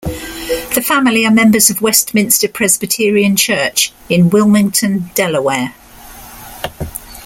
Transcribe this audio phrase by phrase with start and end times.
[0.73, 5.75] The family are members of Westminster Presbyterian Church in Wilmington, Delaware.